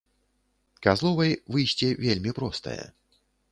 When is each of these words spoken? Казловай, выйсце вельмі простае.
Казловай, 0.85 1.33
выйсце 1.57 1.91
вельмі 2.07 2.35
простае. 2.41 2.81